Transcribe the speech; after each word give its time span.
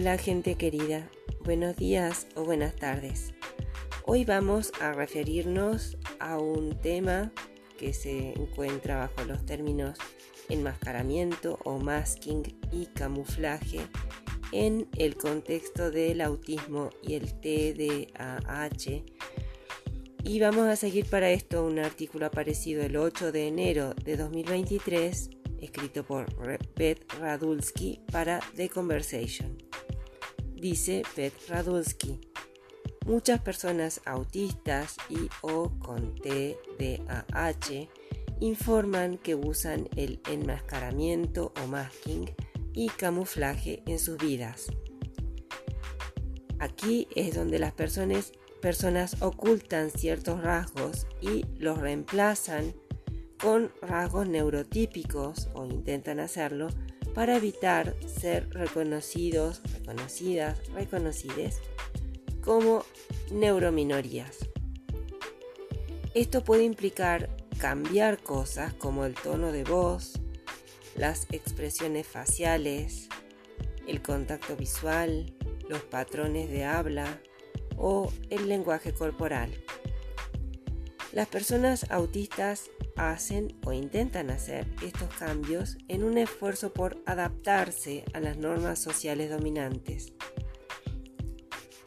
Hola 0.00 0.16
gente 0.16 0.54
querida, 0.54 1.10
buenos 1.40 1.74
días 1.74 2.28
o 2.36 2.44
buenas 2.44 2.76
tardes. 2.76 3.34
Hoy 4.06 4.24
vamos 4.24 4.70
a 4.80 4.92
referirnos 4.92 5.98
a 6.20 6.38
un 6.38 6.80
tema 6.80 7.32
que 7.76 7.92
se 7.92 8.32
encuentra 8.34 8.96
bajo 8.96 9.24
los 9.26 9.44
términos 9.44 9.98
enmascaramiento 10.48 11.58
o 11.64 11.78
masking 11.78 12.44
y 12.70 12.86
camuflaje 12.86 13.80
en 14.52 14.86
el 14.98 15.16
contexto 15.16 15.90
del 15.90 16.20
autismo 16.20 16.90
y 17.02 17.14
el 17.14 17.34
TDAH. 17.40 19.02
Y 20.22 20.38
vamos 20.38 20.68
a 20.68 20.76
seguir 20.76 21.06
para 21.06 21.32
esto 21.32 21.64
un 21.64 21.80
artículo 21.80 22.26
aparecido 22.26 22.84
el 22.84 22.96
8 22.96 23.32
de 23.32 23.48
enero 23.48 23.94
de 23.94 24.16
2023 24.16 25.30
escrito 25.60 26.04
por 26.04 26.28
Beth 26.76 27.12
Radulski 27.18 28.00
para 28.12 28.38
The 28.54 28.68
Conversation. 28.68 29.67
Dice 30.60 31.02
Beth 31.16 31.34
Radulski, 31.48 32.18
muchas 33.06 33.40
personas 33.40 34.00
autistas 34.04 34.96
y 35.08 35.28
o 35.40 35.70
con 35.78 36.16
TDAH 36.16 37.88
informan 38.40 39.18
que 39.18 39.36
usan 39.36 39.88
el 39.94 40.20
enmascaramiento 40.28 41.52
o 41.62 41.68
masking 41.68 42.28
y 42.72 42.88
camuflaje 42.88 43.84
en 43.86 44.00
sus 44.00 44.18
vidas. 44.18 44.66
Aquí 46.58 47.06
es 47.14 47.36
donde 47.36 47.60
las 47.60 47.72
personas, 47.72 48.32
personas 48.60 49.22
ocultan 49.22 49.90
ciertos 49.90 50.42
rasgos 50.42 51.06
y 51.20 51.44
los 51.60 51.78
reemplazan 51.78 52.74
con 53.40 53.70
rasgos 53.80 54.28
neurotípicos 54.28 55.50
o 55.54 55.66
intentan 55.66 56.18
hacerlo 56.18 56.66
para 57.18 57.34
evitar 57.36 57.96
ser 58.06 58.48
reconocidos, 58.50 59.60
reconocidas, 59.72 60.56
reconocides 60.68 61.58
como 62.44 62.84
neurominorías. 63.32 64.36
Esto 66.14 66.44
puede 66.44 66.62
implicar 66.62 67.28
cambiar 67.58 68.22
cosas 68.22 68.72
como 68.74 69.04
el 69.04 69.14
tono 69.14 69.50
de 69.50 69.64
voz, 69.64 70.20
las 70.94 71.26
expresiones 71.32 72.06
faciales, 72.06 73.08
el 73.88 74.00
contacto 74.00 74.54
visual, 74.54 75.34
los 75.68 75.82
patrones 75.82 76.48
de 76.50 76.66
habla 76.66 77.20
o 77.76 78.12
el 78.30 78.48
lenguaje 78.48 78.94
corporal. 78.94 79.50
Las 81.18 81.26
personas 81.26 81.90
autistas 81.90 82.70
hacen 82.94 83.58
o 83.66 83.72
intentan 83.72 84.30
hacer 84.30 84.68
estos 84.84 85.12
cambios 85.14 85.76
en 85.88 86.04
un 86.04 86.16
esfuerzo 86.16 86.72
por 86.72 87.02
adaptarse 87.06 88.04
a 88.14 88.20
las 88.20 88.36
normas 88.36 88.78
sociales 88.78 89.28
dominantes. 89.28 90.12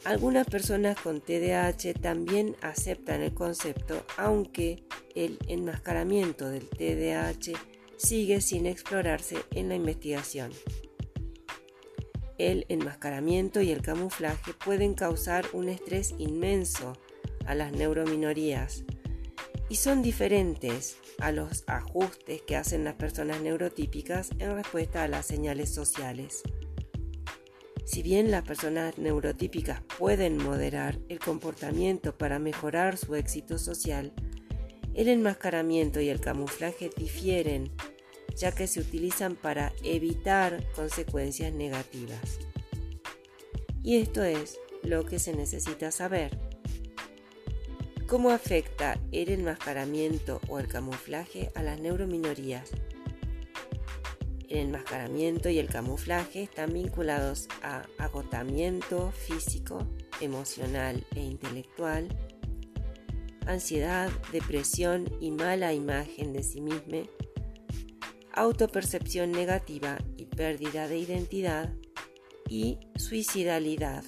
Algunas 0.03 0.45
personas 0.47 0.99
con 0.99 1.21
TDAH 1.21 1.93
también 2.01 2.57
aceptan 2.61 3.21
el 3.21 3.33
concepto, 3.33 4.05
aunque 4.17 4.83
el 5.15 5.39
enmascaramiento 5.47 6.49
del 6.49 6.67
TDAH 6.67 7.57
sigue 7.95 8.41
sin 8.41 8.65
explorarse 8.65 9.37
en 9.51 9.69
la 9.69 9.75
investigación. 9.75 10.51
El 12.37 12.65
enmascaramiento 12.67 13.61
y 13.61 13.71
el 13.71 13.81
camuflaje 13.81 14.51
pueden 14.65 14.93
causar 14.93 15.45
un 15.53 15.69
estrés 15.69 16.15
inmenso 16.17 16.97
a 17.45 17.55
las 17.55 17.71
neurominorías, 17.71 18.83
y 19.71 19.75
son 19.75 20.01
diferentes 20.01 20.97
a 21.19 21.31
los 21.31 21.63
ajustes 21.65 22.41
que 22.41 22.57
hacen 22.57 22.83
las 22.83 22.95
personas 22.95 23.39
neurotípicas 23.39 24.31
en 24.37 24.53
respuesta 24.53 25.01
a 25.01 25.07
las 25.07 25.25
señales 25.25 25.73
sociales. 25.73 26.43
Si 27.85 28.03
bien 28.03 28.31
las 28.31 28.43
personas 28.43 28.97
neurotípicas 28.97 29.81
pueden 29.97 30.35
moderar 30.35 30.99
el 31.07 31.19
comportamiento 31.19 32.17
para 32.17 32.37
mejorar 32.37 32.97
su 32.97 33.15
éxito 33.15 33.57
social, 33.57 34.11
el 34.93 35.07
enmascaramiento 35.07 36.01
y 36.01 36.09
el 36.09 36.19
camuflaje 36.19 36.89
difieren, 36.97 37.71
ya 38.35 38.51
que 38.51 38.67
se 38.67 38.81
utilizan 38.81 39.37
para 39.37 39.71
evitar 39.85 40.69
consecuencias 40.75 41.53
negativas. 41.53 42.39
Y 43.83 43.99
esto 43.99 44.21
es 44.21 44.59
lo 44.83 45.05
que 45.05 45.17
se 45.17 45.33
necesita 45.33 45.91
saber. 45.91 46.50
¿Cómo 48.11 48.31
afecta 48.31 48.99
el 49.13 49.29
enmascaramiento 49.29 50.41
o 50.49 50.59
el 50.59 50.67
camuflaje 50.67 51.49
a 51.55 51.63
las 51.63 51.79
neurominorías? 51.79 52.69
El 54.49 54.57
enmascaramiento 54.57 55.47
y 55.47 55.59
el 55.59 55.69
camuflaje 55.69 56.43
están 56.43 56.73
vinculados 56.73 57.47
a 57.63 57.85
agotamiento 57.97 59.13
físico, 59.13 59.87
emocional 60.19 61.05
e 61.15 61.21
intelectual, 61.21 62.09
ansiedad, 63.45 64.09
depresión 64.33 65.05
y 65.21 65.31
mala 65.31 65.71
imagen 65.71 66.33
de 66.33 66.43
sí 66.43 66.59
mismo, 66.59 67.03
autopercepción 68.33 69.31
negativa 69.31 69.99
y 70.17 70.25
pérdida 70.25 70.89
de 70.89 70.97
identidad 70.97 71.73
y 72.49 72.77
suicidalidad. 72.97 74.03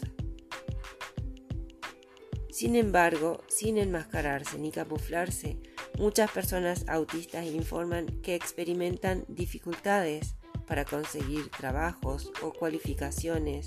Sin 2.54 2.76
embargo, 2.76 3.44
sin 3.48 3.80
enmascararse 3.80 4.60
ni 4.60 4.70
camuflarse, 4.70 5.58
muchas 5.98 6.30
personas 6.30 6.86
autistas 6.88 7.48
informan 7.48 8.06
que 8.22 8.36
experimentan 8.36 9.26
dificultades 9.28 10.36
para 10.68 10.86
conseguir 10.86 11.50
trabajos 11.50 12.32
o 12.44 12.54
cualificaciones 12.54 13.66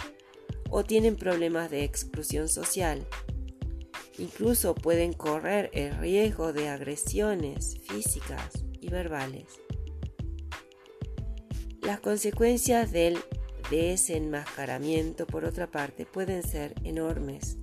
o 0.70 0.84
tienen 0.84 1.16
problemas 1.16 1.69
de 1.69 1.82
exclusión 1.82 2.48
social. 2.48 3.04
Incluso 4.19 4.76
pueden 4.76 5.14
correr 5.14 5.68
el 5.72 5.98
riesgo 5.98 6.53
de 6.53 6.68
agresiones 6.68 7.80
físicas 7.88 8.53
y 8.80 8.88
verbales. 8.88 9.47
Las 11.82 11.98
consecuencias 11.98 12.92
del 12.92 13.18
desenmascaramiento, 13.68 15.26
por 15.26 15.44
otra 15.44 15.72
parte, 15.72 16.06
pueden 16.06 16.44
ser 16.44 16.72
enormes. 16.84 17.58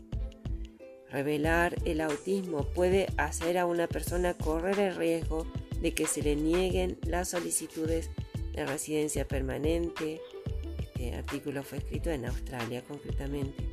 Revelar 1.14 1.76
el 1.86 2.02
autismo 2.02 2.64
puede 2.72 3.06
hacer 3.18 3.60
a 3.60 3.68
una 3.68 3.86
persona 3.86 4.34
correr 4.34 4.80
el 4.80 4.96
riesgo 4.96 5.46
de 5.80 5.94
que 5.94 6.08
se 6.08 6.24
le 6.24 6.36
nieguen 6.36 6.98
las 7.06 7.30
solicitudes 7.30 8.10
de 8.54 8.66
residencia 8.66 9.28
permanente. 9.28 10.20
Este 10.80 11.14
artículo 11.14 11.62
fue 11.62 11.78
escrito 11.78 12.10
en 12.10 12.26
Australia 12.26 12.84
concretamente 12.88 13.64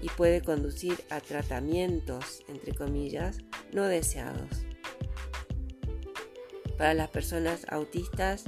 y 0.00 0.08
puede 0.08 0.40
conducir 0.40 0.96
a 1.10 1.20
tratamientos, 1.20 2.42
entre 2.48 2.72
comillas, 2.72 3.40
no 3.74 3.84
deseados. 3.84 4.64
Para 6.78 6.94
las 6.94 7.10
personas 7.10 7.66
autistas 7.68 8.44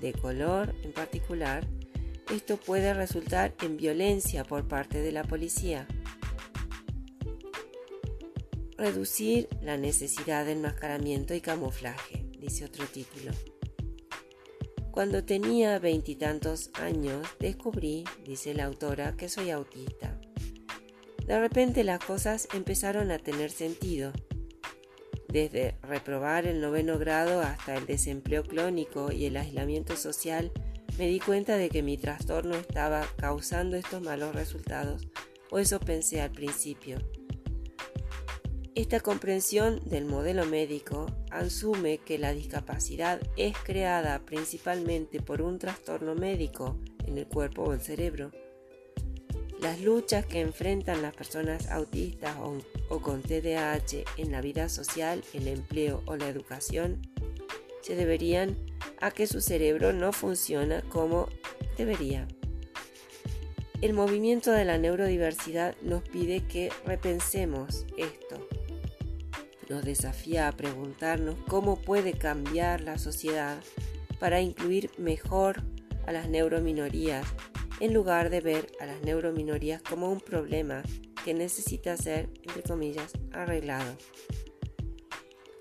de 0.00 0.12
color 0.12 0.72
en 0.84 0.92
particular, 0.92 1.66
esto 2.32 2.58
puede 2.58 2.94
resultar 2.94 3.56
en 3.60 3.76
violencia 3.76 4.44
por 4.44 4.68
parte 4.68 5.00
de 5.00 5.10
la 5.10 5.24
policía 5.24 5.88
Reducir 8.78 9.48
la 9.62 9.78
necesidad 9.78 10.44
de 10.44 10.52
enmascaramiento 10.52 11.34
y 11.34 11.40
camuflaje, 11.40 12.26
dice 12.38 12.66
otro 12.66 12.84
título. 12.84 13.32
Cuando 14.90 15.24
tenía 15.24 15.78
veintitantos 15.78 16.70
años, 16.74 17.26
descubrí, 17.40 18.04
dice 18.26 18.52
la 18.52 18.64
autora, 18.66 19.16
que 19.16 19.30
soy 19.30 19.50
autista. 19.50 20.20
De 21.26 21.40
repente 21.40 21.84
las 21.84 22.04
cosas 22.04 22.48
empezaron 22.52 23.10
a 23.10 23.18
tener 23.18 23.50
sentido. 23.50 24.12
Desde 25.26 25.78
reprobar 25.80 26.46
el 26.46 26.60
noveno 26.60 26.98
grado 26.98 27.40
hasta 27.40 27.76
el 27.76 27.86
desempleo 27.86 28.42
clónico 28.42 29.10
y 29.10 29.24
el 29.24 29.38
aislamiento 29.38 29.96
social, 29.96 30.52
me 30.98 31.08
di 31.08 31.18
cuenta 31.18 31.56
de 31.56 31.70
que 31.70 31.82
mi 31.82 31.96
trastorno 31.96 32.56
estaba 32.56 33.06
causando 33.16 33.76
estos 33.76 34.02
malos 34.02 34.34
resultados, 34.34 35.08
o 35.50 35.58
eso 35.58 35.80
pensé 35.80 36.20
al 36.20 36.32
principio. 36.32 36.98
Esta 38.76 39.00
comprensión 39.00 39.80
del 39.86 40.04
modelo 40.04 40.44
médico 40.44 41.06
asume 41.30 41.96
que 41.96 42.18
la 42.18 42.34
discapacidad 42.34 43.18
es 43.38 43.56
creada 43.56 44.18
principalmente 44.26 45.22
por 45.22 45.40
un 45.40 45.58
trastorno 45.58 46.14
médico 46.14 46.78
en 47.06 47.16
el 47.16 47.26
cuerpo 47.26 47.62
o 47.62 47.72
el 47.72 47.80
cerebro. 47.80 48.32
Las 49.62 49.80
luchas 49.80 50.26
que 50.26 50.42
enfrentan 50.42 51.00
las 51.00 51.14
personas 51.14 51.70
autistas 51.70 52.36
o, 52.90 53.00
con 53.00 53.22
TDAH 53.22 54.04
en 54.18 54.30
la 54.30 54.42
vida 54.42 54.68
social, 54.68 55.24
el 55.32 55.48
empleo 55.48 56.02
o 56.04 56.16
la 56.16 56.28
educación 56.28 57.00
se 57.80 57.96
deberían 57.96 58.58
a 59.00 59.10
que 59.10 59.26
su 59.26 59.40
cerebro 59.40 59.94
no 59.94 60.12
funciona 60.12 60.82
como 60.90 61.30
debería. 61.78 62.28
El 63.80 63.94
movimiento 63.94 64.52
de 64.52 64.66
la 64.66 64.76
neurodiversidad 64.76 65.76
nos 65.80 66.02
pide 66.02 66.46
que 66.46 66.70
repensemos 66.84 67.86
esto 67.96 68.25
nos 69.68 69.84
desafía 69.84 70.48
a 70.48 70.52
preguntarnos 70.52 71.36
cómo 71.48 71.76
puede 71.76 72.12
cambiar 72.12 72.80
la 72.80 72.98
sociedad 72.98 73.58
para 74.18 74.40
incluir 74.40 74.90
mejor 74.98 75.62
a 76.06 76.12
las 76.12 76.28
neurominorías 76.28 77.26
en 77.80 77.92
lugar 77.92 78.30
de 78.30 78.40
ver 78.40 78.72
a 78.80 78.86
las 78.86 79.02
neurominorías 79.02 79.82
como 79.82 80.10
un 80.10 80.20
problema 80.20 80.82
que 81.24 81.34
necesita 81.34 81.96
ser, 81.96 82.30
entre 82.42 82.62
comillas, 82.62 83.12
arreglado. 83.32 83.96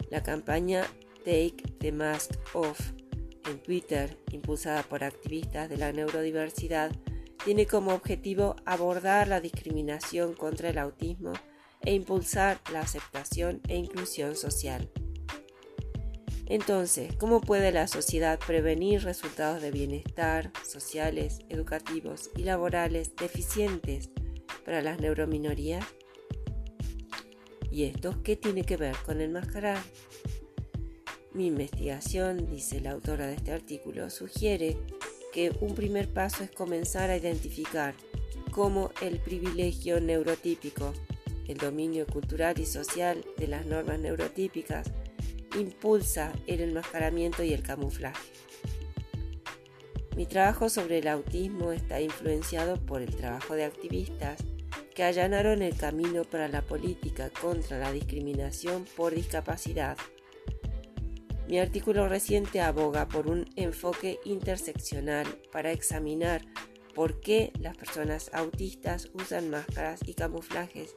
La 0.10 0.24
campaña 0.24 0.84
Take 1.26 1.58
the 1.80 1.92
Mask 1.92 2.32
Off 2.54 2.80
en 3.50 3.60
Twitter, 3.60 4.18
impulsada 4.32 4.84
por 4.84 5.04
activistas 5.04 5.70
de 5.70 5.78
la 5.78 5.92
neurodiversidad, 5.92 6.92
tiene 7.44 7.66
como 7.66 7.94
objetivo 7.94 8.56
abordar 8.66 9.28
la 9.28 9.42
discriminación 9.42 10.34
contra 10.34 10.70
el 10.70 10.78
autismo 10.78 11.34
e 11.82 11.94
impulsar 11.94 12.60
la 12.72 12.82
aceptación 12.82 13.62
e 13.68 13.76
inclusión 13.76 14.36
social. 14.36 14.90
Entonces, 16.48 17.16
¿cómo 17.16 17.42
puede 17.42 17.72
la 17.72 17.88
sociedad 17.88 18.40
prevenir 18.40 19.04
resultados 19.04 19.62
de 19.62 19.72
bienestar 19.72 20.52
sociales, 20.64 21.40
educativos 21.50 22.30
y 22.36 22.44
laborales 22.44 23.16
deficientes 23.16 24.10
para 24.64 24.82
las 24.82 25.00
neurominorías? 25.00 25.84
¿Y 27.72 27.86
esto 27.86 28.22
qué 28.24 28.36
tiene 28.36 28.64
que 28.64 28.78
ver 28.78 28.96
con 29.06 29.22
enmascarar? 29.22 29.80
Mi 31.34 31.48
investigación, 31.48 32.50
dice 32.50 32.80
la 32.80 32.92
autora 32.92 33.28
de 33.28 33.36
este 33.36 33.52
artículo, 33.52 34.10
sugiere 34.10 34.78
que 35.34 35.52
un 35.60 35.76
primer 35.76 36.14
paso 36.14 36.44
es 36.44 36.52
comenzar 36.52 37.10
a 37.10 37.18
identificar 37.18 37.94
cómo 38.52 38.92
el 39.02 39.20
privilegio 39.20 40.00
neurotípico, 40.00 40.94
el 41.48 41.58
dominio 41.58 42.06
cultural 42.08 42.60
y 42.60 42.66
social 42.66 43.24
de 43.38 43.48
las 43.48 43.66
normas 43.66 44.00
neurotípicas, 44.00 44.92
impulsa 45.58 46.34
el 46.48 46.62
enmascaramiento 46.62 47.44
y 47.44 47.54
el 47.54 47.64
camuflaje. 47.64 48.32
Mi 50.16 50.26
trabajo 50.26 50.70
sobre 50.70 51.00
el 51.00 51.08
autismo 51.08 51.72
está 51.72 52.02
influenciado 52.02 52.78
por 52.86 53.02
el 53.02 53.16
trabajo 53.16 53.54
de 53.54 53.66
activistas 53.66 54.44
que 54.94 55.04
allanaron 55.04 55.62
el 55.62 55.76
camino 55.76 56.24
para 56.24 56.48
la 56.48 56.62
política 56.62 57.30
contra 57.30 57.80
la 57.80 57.92
discriminación 57.92 58.86
por 58.96 59.14
discapacidad 59.14 59.98
mi 61.48 61.60
artículo 61.60 62.10
reciente 62.10 62.60
aboga 62.60 63.08
por 63.08 63.28
un 63.28 63.48
enfoque 63.56 64.20
interseccional 64.26 65.28
para 65.52 65.72
examinar 65.72 66.42
por 66.96 67.20
qué 67.20 67.52
las 67.60 67.78
personas 67.78 68.32
autistas 68.34 69.12
usan 69.14 69.52
máscaras 69.52 70.00
y 70.08 70.16
camuflajes 70.16 70.96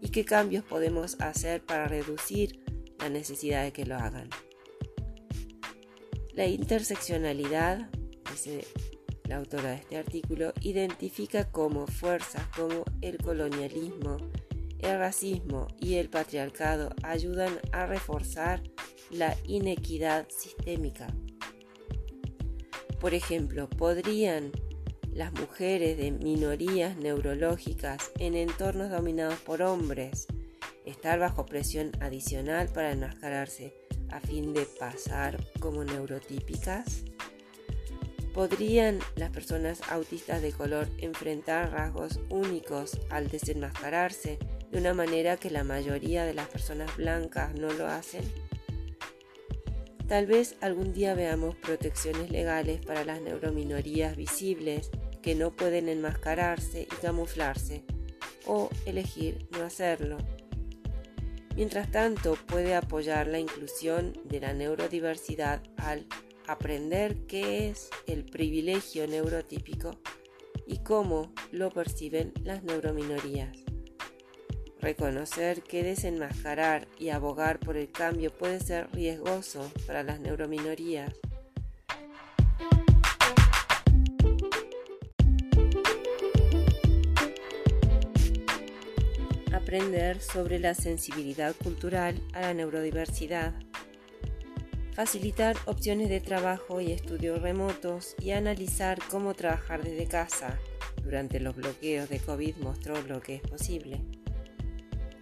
y 0.00 0.08
qué 0.10 0.24
cambios 0.24 0.64
podemos 0.64 1.20
hacer 1.20 1.64
para 1.64 1.86
reducir 1.86 2.60
la 2.98 3.08
necesidad 3.08 3.64
de 3.64 3.72
que 3.72 3.86
lo 3.86 3.96
hagan. 3.96 4.28
La 6.32 6.46
interseccionalidad, 6.46 7.90
dice 8.30 8.64
la 9.24 9.36
autora 9.36 9.70
de 9.70 9.76
este 9.76 9.96
artículo, 9.96 10.52
identifica 10.60 11.50
como 11.50 11.86
fuerzas 11.86 12.46
como 12.56 12.84
el 13.00 13.18
colonialismo, 13.18 14.16
el 14.78 14.98
racismo 14.98 15.68
y 15.78 15.94
el 15.94 16.08
patriarcado 16.08 16.90
ayudan 17.02 17.60
a 17.72 17.86
reforzar 17.86 18.62
la 19.10 19.36
inequidad 19.44 20.28
sistémica. 20.30 21.06
Por 23.00 23.14
ejemplo, 23.14 23.68
¿podrían 23.68 24.52
las 25.12 25.32
mujeres 25.32 25.98
de 25.98 26.10
minorías 26.10 26.96
neurológicas 26.96 28.10
en 28.18 28.34
entornos 28.36 28.90
dominados 28.90 29.38
por 29.40 29.62
hombres 29.62 30.26
estar 30.84 31.18
bajo 31.18 31.46
presión 31.46 31.92
adicional 32.00 32.68
para 32.68 32.92
enmascararse 32.92 33.74
a 34.10 34.20
fin 34.20 34.54
de 34.54 34.66
pasar 34.66 35.38
como 35.60 35.84
neurotípicas? 35.84 37.04
¿Podrían 38.34 39.00
las 39.16 39.30
personas 39.30 39.80
autistas 39.90 40.40
de 40.40 40.52
color 40.52 40.88
enfrentar 40.98 41.72
rasgos 41.72 42.20
únicos 42.28 42.98
al 43.10 43.28
desenmascararse 43.28 44.38
de 44.70 44.78
una 44.78 44.94
manera 44.94 45.36
que 45.36 45.50
la 45.50 45.64
mayoría 45.64 46.24
de 46.24 46.34
las 46.34 46.48
personas 46.48 46.96
blancas 46.96 47.54
no 47.54 47.72
lo 47.72 47.88
hacen? 47.88 48.22
Tal 50.06 50.26
vez 50.26 50.56
algún 50.60 50.92
día 50.92 51.14
veamos 51.14 51.56
protecciones 51.56 52.30
legales 52.30 52.84
para 52.84 53.04
las 53.04 53.20
neurominorías 53.20 54.16
visibles 54.16 54.90
que 55.22 55.34
no 55.34 55.50
pueden 55.54 55.88
enmascararse 55.88 56.82
y 56.82 56.96
camuflarse 56.96 57.84
o 58.46 58.70
elegir 58.86 59.46
no 59.52 59.62
hacerlo. 59.62 60.18
Mientras 61.56 61.90
tanto, 61.90 62.36
puede 62.46 62.74
apoyar 62.74 63.26
la 63.26 63.38
inclusión 63.38 64.12
de 64.24 64.40
la 64.40 64.54
neurodiversidad 64.54 65.62
al 65.76 66.06
aprender 66.46 67.26
qué 67.26 67.68
es 67.68 67.90
el 68.06 68.24
privilegio 68.24 69.06
neurotípico 69.06 70.00
y 70.66 70.78
cómo 70.78 71.32
lo 71.52 71.70
perciben 71.70 72.32
las 72.42 72.62
neurominorías. 72.62 73.56
Reconocer 74.80 75.62
que 75.62 75.82
desenmascarar 75.82 76.88
y 76.98 77.10
abogar 77.10 77.60
por 77.60 77.76
el 77.76 77.90
cambio 77.90 78.32
puede 78.32 78.60
ser 78.60 78.90
riesgoso 78.92 79.70
para 79.86 80.02
las 80.02 80.20
neurominorías. 80.20 81.12
Aprender 89.70 90.20
sobre 90.20 90.58
la 90.58 90.74
sensibilidad 90.74 91.54
cultural 91.54 92.20
a 92.32 92.40
la 92.40 92.54
neurodiversidad. 92.54 93.54
Facilitar 94.94 95.56
opciones 95.66 96.08
de 96.08 96.20
trabajo 96.20 96.80
y 96.80 96.90
estudios 96.90 97.40
remotos 97.40 98.16
y 98.20 98.32
analizar 98.32 98.98
cómo 99.12 99.34
trabajar 99.34 99.84
desde 99.84 100.08
casa. 100.08 100.58
Durante 101.04 101.38
los 101.38 101.54
bloqueos 101.54 102.08
de 102.08 102.18
COVID 102.18 102.56
mostró 102.56 103.00
lo 103.02 103.20
que 103.20 103.36
es 103.36 103.42
posible 103.42 104.00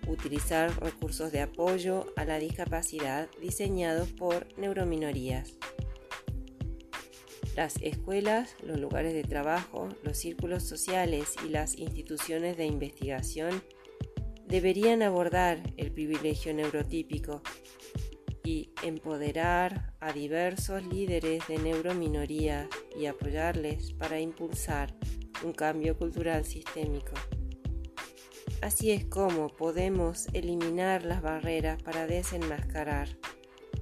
utilizar 0.07 0.75
recursos 0.83 1.31
de 1.31 1.43
apoyo 1.43 2.07
a 2.17 2.25
la 2.25 2.39
discapacidad 2.39 3.29
diseñados 3.43 4.09
por 4.13 4.47
neurominorías. 4.57 5.59
Las 7.55 7.77
escuelas, 7.83 8.57
los 8.63 8.81
lugares 8.81 9.13
de 9.13 9.25
trabajo, 9.25 9.91
los 10.03 10.17
círculos 10.17 10.63
sociales 10.63 11.35
y 11.45 11.51
las 11.51 11.77
instituciones 11.77 12.57
de 12.57 12.65
investigación 12.65 13.63
deberían 14.49 15.03
abordar 15.03 15.63
el 15.77 15.93
privilegio 15.93 16.55
neurotípico 16.55 17.43
y 18.43 18.71
empoderar 18.83 19.95
a 20.01 20.13
diversos 20.13 20.83
líderes 20.87 21.47
de 21.49 21.59
neurominorías 21.59 22.67
y 22.99 23.07
apoyarles 23.07 23.93
para 23.93 24.21
impulsar 24.21 24.95
un 25.45 25.53
cambio 25.53 25.99
cultural 25.99 26.47
sistémico. 26.47 27.13
Así 28.63 28.91
es 28.91 29.05
como 29.05 29.49
podemos 29.49 30.29
eliminar 30.33 31.05
las 31.05 31.21
barreras 31.21 31.83
para 31.83 32.07
desenmascarar 32.07 33.09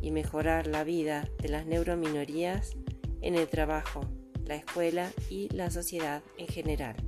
y 0.02 0.11
mejorar 0.11 0.66
la 0.66 0.85
vida 0.85 1.30
de 1.40 1.49
las 1.49 1.64
neurominorías 1.64 2.76
en 3.23 3.37
el 3.37 3.46
trabajo, 3.46 4.00
la 4.44 4.56
escuela 4.56 5.11
y 5.30 5.49
la 5.50 5.70
sociedad 5.70 6.23
en 6.37 6.49
general. 6.49 7.05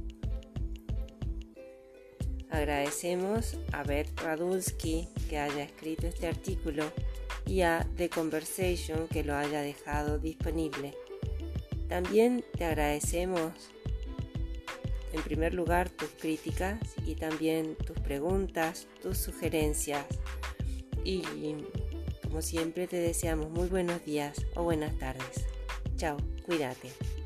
Agradecemos 2.50 3.59
a 3.73 3.83
Beth 3.83 4.19
Radulski 4.21 5.09
que 5.28 5.38
haya 5.38 5.64
escrito 5.64 6.07
este 6.07 6.26
artículo 6.26 6.90
y 7.47 7.62
a 7.62 7.87
The 7.97 8.09
Conversation 8.09 9.09
que 9.09 9.25
lo 9.25 9.37
haya 9.37 9.61
dejado 9.61 10.19
disponible. 10.19 10.95
También 11.88 12.45
te 12.57 12.64
agradecemos 12.64 13.52
en 15.12 15.23
primer 15.23 15.55
lugar 15.55 15.88
tus 15.90 16.11
críticas 16.11 16.78
y 17.07 17.14
también 17.14 17.76
tus 17.76 17.99
preguntas, 18.00 18.87
tus 19.02 19.19
sugerencias. 19.19 20.05
Y 21.05 21.23
como 22.23 22.43
siempre 22.43 22.87
te 22.87 22.97
deseamos 22.97 23.50
muy 23.50 23.69
buenos 23.69 24.05
días 24.05 24.45
o 24.55 24.62
buenas 24.62 24.99
tardes. 24.99 25.47
Chao, 25.97 26.19
cuídate. 26.45 27.18